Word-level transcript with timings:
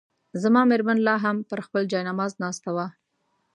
زما 0.41 0.61
مېرمن 0.69 0.97
لا 1.07 1.15
هم 1.23 1.37
پر 1.49 1.59
خپل 1.65 1.81
جاینماز 1.91 2.31
ناست 2.41 2.63
وه. 2.75 2.85